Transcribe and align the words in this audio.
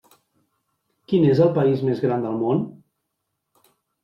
Quin 1.13 1.27
és 1.33 1.41
el 1.47 1.51
país 1.57 1.83
més 1.91 2.01
gran 2.07 2.25
del 2.27 2.41
món? 2.45 2.65